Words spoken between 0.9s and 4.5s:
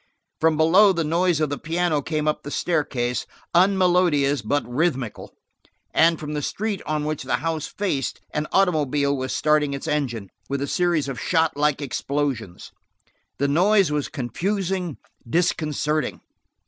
the noise of the piano came up the staircase, unmelodious